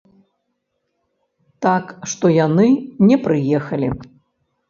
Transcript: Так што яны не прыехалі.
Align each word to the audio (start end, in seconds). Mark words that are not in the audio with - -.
Так 1.65 1.85
што 2.13 2.25
яны 2.45 2.67
не 3.09 3.17
прыехалі. 3.27 3.89